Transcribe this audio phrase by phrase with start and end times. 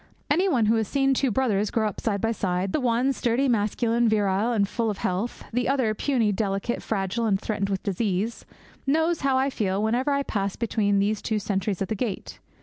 [0.31, 3.47] Any one who has seen two brothers grow up side by side the one sturdy,
[3.47, 8.43] masculine, virile, and full of health; the other, puny, delicate, fragile, and threatened with disease
[8.87, 12.39] knows how I feel whenever I pass between these two sentries at the gate.